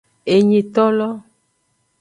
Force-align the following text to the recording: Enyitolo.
Enyitolo. 0.33 1.09